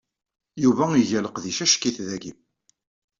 Yuba 0.63 0.85
iga 1.01 1.19
leqdic 1.25 1.59
ack-it 1.65 1.97
dagi. 2.07 2.31